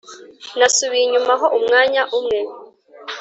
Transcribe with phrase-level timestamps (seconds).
[0.57, 2.39] Nasubiye inyuma ho umwanya umwe